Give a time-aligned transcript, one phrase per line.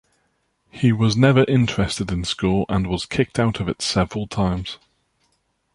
[0.71, 4.79] He was never interested in school and was kicked out of it several times.